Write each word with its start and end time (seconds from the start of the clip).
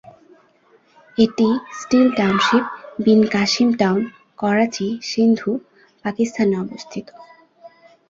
এটি 1.17 1.47
steel 1.79 2.07
township, 2.17 2.63
Bin 2.99 3.21
Qasim 3.33 3.69
town, 3.79 3.99
Karachi, 4.39 4.87
Sindh, 5.09 5.51
পাকিস্তানে 6.05 6.55
অবস্থিত। 6.59 7.05